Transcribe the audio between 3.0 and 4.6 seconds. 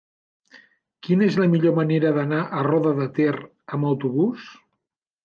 de Ter amb autobús?